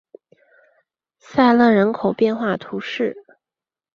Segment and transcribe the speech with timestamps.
[1.19, 3.15] 塞勒人口变化图示